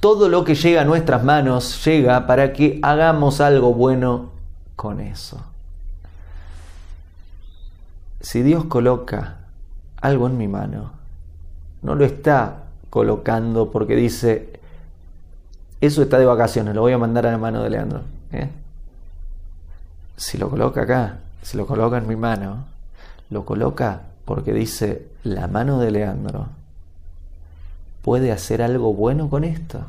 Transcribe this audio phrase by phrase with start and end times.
[0.00, 4.30] todo lo que llega a nuestras manos llega para que hagamos algo bueno
[4.74, 5.44] con eso.
[8.22, 9.36] Si Dios coloca
[10.00, 10.92] algo en mi mano,
[11.82, 14.60] no lo está colocando porque dice,
[15.82, 18.00] eso está de vacaciones, lo voy a mandar a la mano de Leandro.
[18.32, 18.48] ¿eh?
[20.16, 22.64] Si lo coloca acá, si lo coloca en mi mano,
[23.28, 26.59] lo coloca porque dice, la mano de Leandro
[28.02, 29.84] puede hacer algo bueno con esto.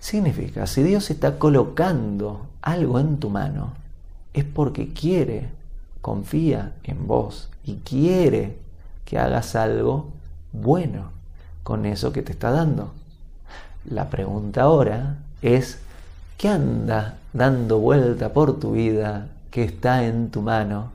[0.00, 3.72] Significa, si Dios está colocando algo en tu mano,
[4.32, 5.48] es porque quiere,
[6.00, 8.56] confía en vos y quiere
[9.04, 10.08] que hagas algo
[10.52, 11.10] bueno
[11.62, 12.92] con eso que te está dando.
[13.90, 15.78] La pregunta ahora es,
[16.36, 20.92] ¿qué anda dando vuelta por tu vida que está en tu mano?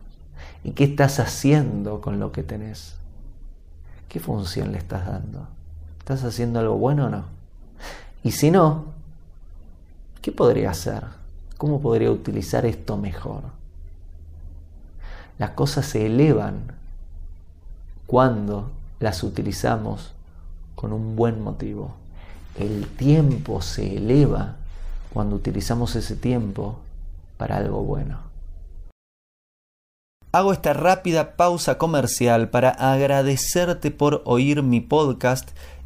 [0.64, 2.95] ¿Y qué estás haciendo con lo que tenés?
[4.08, 5.48] ¿Qué función le estás dando?
[6.04, 7.23] ¿Estás haciendo algo bueno o no?
[8.26, 8.88] Y si no,
[10.22, 11.02] ¿qué podría hacer?
[11.58, 13.44] ¿Cómo podría utilizar esto mejor?
[15.38, 16.73] Las cosas se elevan
[18.06, 20.12] cuando las utilizamos
[20.76, 21.94] con un buen motivo.
[22.60, 24.58] El tiempo se eleva
[25.14, 26.80] cuando utilizamos ese tiempo
[27.38, 28.34] para algo bueno.
[30.36, 35.52] Hago esta rápida pausa comercial para agradecerte por oír mi podcast